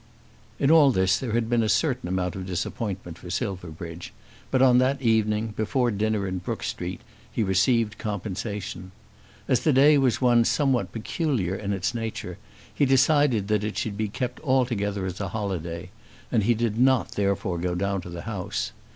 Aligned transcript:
In 0.57 0.71
all 0.71 0.89
this 0.89 1.19
there 1.19 1.33
had 1.33 1.47
been 1.47 1.61
a 1.61 1.69
certain 1.69 2.09
amount 2.09 2.35
of 2.35 2.47
disappointment 2.47 3.19
for 3.19 3.29
Silverbridge; 3.29 4.13
but 4.49 4.59
on 4.59 4.79
that 4.79 4.99
evening, 4.99 5.49
before 5.55 5.91
dinner 5.91 6.27
in 6.27 6.39
Brook 6.39 6.63
Street, 6.63 7.01
he 7.31 7.43
received 7.43 7.99
compensation. 7.99 8.93
As 9.47 9.59
the 9.59 9.71
day 9.71 9.99
was 9.99 10.19
one 10.19 10.43
somewhat 10.43 10.91
peculiar 10.91 11.53
in 11.53 11.71
its 11.71 11.93
nature 11.93 12.39
he 12.73 12.83
decided 12.83 13.47
that 13.49 13.63
it 13.63 13.77
should 13.77 13.95
be 13.95 14.07
kept 14.07 14.39
altogether 14.39 15.05
as 15.05 15.21
a 15.21 15.27
holiday, 15.29 15.91
and 16.31 16.45
he 16.45 16.55
did 16.55 16.79
not 16.79 17.11
therefore 17.11 17.59
go 17.59 17.75
down 17.75 18.01
to 18.01 18.09
the 18.09 18.23
House. 18.23 18.71